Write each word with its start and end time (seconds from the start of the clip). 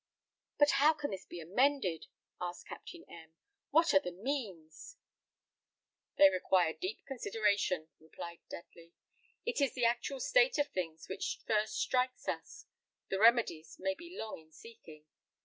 "But 0.57 0.71
how 0.81 0.93
can 0.95 1.11
this 1.11 1.27
be 1.27 1.39
amended?" 1.39 2.07
asked 2.41 2.65
Captain 2.69 3.05
M. 3.07 3.35
"What 3.69 3.93
are 3.93 3.99
the 3.99 4.11
means?" 4.11 4.97
"They 6.17 6.31
require 6.31 6.73
deep 6.73 7.05
consideration," 7.05 7.89
replied 7.99 8.39
Dudley. 8.49 8.93
"It 9.45 9.61
is 9.61 9.73
the 9.75 9.85
actual 9.85 10.19
state 10.19 10.57
of 10.57 10.69
things 10.69 11.05
which 11.07 11.41
first 11.45 11.79
strikes 11.79 12.27
us; 12.27 12.65
the 13.09 13.19
remedies 13.19 13.77
may 13.79 13.93
be 13.93 14.17
long 14.17 14.39
in 14.41 14.51
seeking. 14.51 15.05